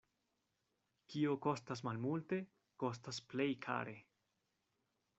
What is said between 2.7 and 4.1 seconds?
kostas plej kare.